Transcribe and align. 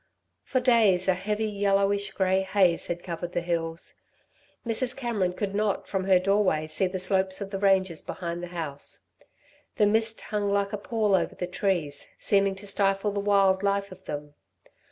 For 0.43 0.59
days 0.59 1.07
a 1.07 1.13
heavy, 1.13 1.45
yellowish 1.45 2.09
grey 2.13 2.41
haze 2.41 2.87
had 2.87 3.03
covered 3.03 3.33
the 3.33 3.41
hills. 3.41 3.93
Mrs. 4.65 4.95
Cameron 4.97 5.33
could 5.33 5.53
not 5.53 5.87
from 5.87 6.05
her 6.05 6.17
doorway 6.17 6.65
see 6.65 6.87
the 6.87 6.97
slopes 6.97 7.39
of 7.39 7.51
the 7.51 7.59
ranges 7.59 8.01
behind 8.01 8.41
the 8.41 8.47
house. 8.47 9.01
The 9.75 9.85
mist 9.85 10.19
hung 10.21 10.51
like 10.51 10.73
a 10.73 10.77
pall 10.79 11.13
over 11.13 11.35
the 11.35 11.45
trees, 11.45 12.07
seeming 12.17 12.55
to 12.55 12.65
stifle 12.65 13.11
the 13.11 13.19
wild 13.19 13.61
life 13.61 13.91
of 13.91 14.05
them. 14.05 14.33